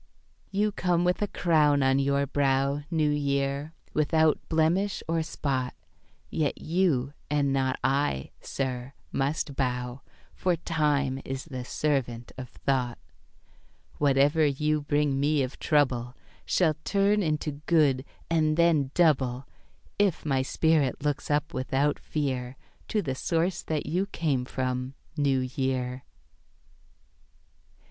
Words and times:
You 0.49 0.71
come 0.71 1.03
with 1.03 1.21
a 1.21 1.27
crown 1.27 1.83
on 1.83 1.99
your 1.99 2.25
brow, 2.25 2.81
New 2.89 3.11
Year, 3.11 3.75
without 3.93 4.39
blemish 4.49 5.03
or 5.07 5.21
spot; 5.21 5.75
Yet 6.31 6.59
you, 6.59 7.13
and 7.29 7.53
not 7.53 7.77
I, 7.83 8.31
sir, 8.41 8.93
must 9.11 9.55
bow, 9.55 10.01
For 10.33 10.55
time 10.55 11.21
is 11.23 11.45
the 11.45 11.63
servant 11.63 12.31
of 12.35 12.49
thought 12.49 12.97
Whatever 13.99 14.43
you 14.43 14.81
bring 14.81 15.19
me 15.19 15.43
of 15.43 15.59
trouble 15.59 16.15
Shall 16.47 16.73
turn 16.83 17.21
into 17.21 17.61
good, 17.67 18.03
and 18.27 18.57
then 18.57 18.89
double, 18.95 19.45
If 19.99 20.25
my 20.25 20.41
spirit 20.41 21.03
looks 21.03 21.29
up 21.29 21.53
without 21.53 21.99
fear 21.99 22.57
To 22.87 23.03
the 23.03 23.13
Source 23.13 23.61
that 23.61 23.85
you 23.85 24.07
came 24.07 24.45
from, 24.45 24.95
New 25.15 25.41
Year. 25.53 26.05